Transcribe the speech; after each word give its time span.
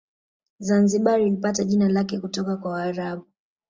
Zanzibar 0.59 1.21
ilipata 1.21 1.63
jina 1.63 1.89
lake 1.89 2.19
kutoka 2.19 2.57
kwa 2.57 2.71
waarabu 2.71 3.25